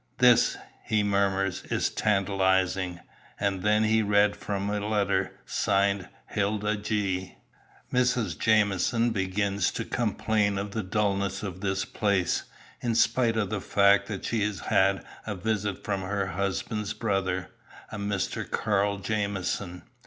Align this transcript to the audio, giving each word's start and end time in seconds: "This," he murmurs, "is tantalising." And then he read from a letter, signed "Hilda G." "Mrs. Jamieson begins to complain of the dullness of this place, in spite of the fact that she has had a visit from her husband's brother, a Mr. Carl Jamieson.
"This," 0.17 0.57
he 0.83 1.03
murmurs, 1.03 1.61
"is 1.69 1.91
tantalising." 1.91 3.01
And 3.39 3.61
then 3.61 3.83
he 3.83 4.01
read 4.01 4.35
from 4.35 4.67
a 4.71 4.79
letter, 4.79 5.39
signed 5.45 6.09
"Hilda 6.25 6.75
G." 6.77 7.37
"Mrs. 7.93 8.35
Jamieson 8.35 9.11
begins 9.11 9.69
to 9.73 9.85
complain 9.85 10.57
of 10.57 10.71
the 10.71 10.81
dullness 10.81 11.43
of 11.43 11.61
this 11.61 11.85
place, 11.85 12.45
in 12.81 12.95
spite 12.95 13.37
of 13.37 13.51
the 13.51 13.61
fact 13.61 14.07
that 14.07 14.25
she 14.25 14.41
has 14.41 14.61
had 14.61 15.05
a 15.27 15.35
visit 15.35 15.83
from 15.83 16.01
her 16.01 16.25
husband's 16.25 16.95
brother, 16.95 17.51
a 17.91 17.97
Mr. 17.99 18.49
Carl 18.49 18.97
Jamieson. 18.97 19.83